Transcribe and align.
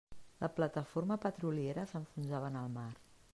La 0.43 0.47
plataforma 0.59 1.17
petroliera 1.25 1.85
s'enfonsava 1.93 2.49
en 2.55 2.59
el 2.65 2.73
mar. 2.81 2.89